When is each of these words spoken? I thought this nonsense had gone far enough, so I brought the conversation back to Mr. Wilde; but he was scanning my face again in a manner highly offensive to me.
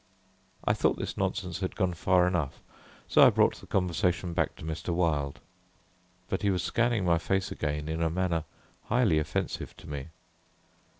I 0.65 0.73
thought 0.73 0.97
this 0.97 1.15
nonsense 1.15 1.59
had 1.59 1.75
gone 1.75 1.93
far 1.93 2.27
enough, 2.27 2.59
so 3.07 3.21
I 3.23 3.29
brought 3.29 3.57
the 3.57 3.67
conversation 3.67 4.33
back 4.33 4.55
to 4.55 4.63
Mr. 4.65 4.89
Wilde; 4.89 5.39
but 6.27 6.41
he 6.41 6.49
was 6.49 6.63
scanning 6.63 7.05
my 7.05 7.19
face 7.19 7.51
again 7.51 7.87
in 7.87 8.01
a 8.01 8.09
manner 8.09 8.45
highly 8.85 9.19
offensive 9.19 9.77
to 9.77 9.87
me. 9.87 10.07